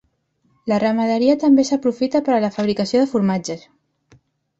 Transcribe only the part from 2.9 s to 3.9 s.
de formatges.